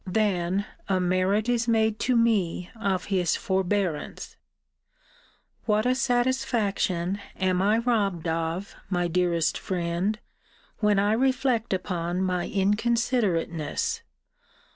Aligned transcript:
Then 0.07 0.65
a 0.89 0.99
merit 0.99 1.47
is 1.47 1.67
made 1.67 1.99
to 1.99 2.15
me 2.15 2.71
of 2.75 3.05
his 3.13 3.35
forbearance. 3.35 4.35
What 5.67 5.85
a 5.85 5.93
satisfaction 5.93 7.19
am 7.39 7.61
I 7.61 7.77
robbed 7.77 8.27
of, 8.27 8.73
my 8.89 9.07
dearest 9.07 9.59
friend, 9.59 10.17
when 10.79 10.97
I 10.97 11.13
reflect 11.13 11.71
upon 11.71 12.23
my 12.23 12.47
inconsiderateness! 12.49 14.01